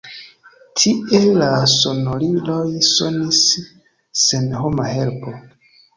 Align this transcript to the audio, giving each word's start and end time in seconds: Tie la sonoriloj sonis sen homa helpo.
Tie 0.79 1.19
la 1.41 1.49
sonoriloj 1.73 2.65
sonis 2.87 3.45
sen 4.23 4.53
homa 4.63 4.93
helpo. 4.95 5.37